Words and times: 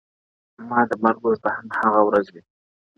ما 0.69 0.79
د 0.89 0.91
مرگ 1.03 1.19
ورځ 1.23 1.39
به 1.43 1.49
هم 1.55 1.67
هغه 1.79 2.01
ورځ 2.07 2.25
وي، 2.33 2.41